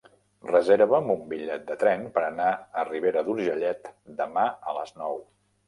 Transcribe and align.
Reserva'm 0.51 1.11
un 1.15 1.21
bitllet 1.33 1.67
de 1.67 1.75
tren 1.83 2.07
per 2.17 2.25
anar 2.29 2.49
a 2.83 2.87
Ribera 2.89 3.25
d'Urgellet 3.29 3.95
demà 4.25 4.49
a 4.73 4.77
les 4.83 4.99
nou. 5.05 5.25